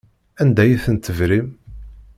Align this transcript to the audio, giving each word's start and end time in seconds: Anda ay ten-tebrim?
Anda 0.41 0.61
ay 0.63 0.73
ten-tebrim? 0.83 1.49